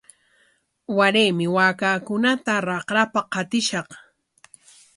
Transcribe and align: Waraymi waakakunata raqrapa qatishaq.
Waraymi 0.97 1.45
waakakunata 1.55 2.53
raqrapa 2.67 3.21
qatishaq. 3.33 3.89